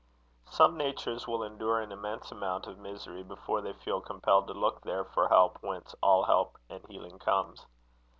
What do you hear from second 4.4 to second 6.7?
to look there for help, whence all help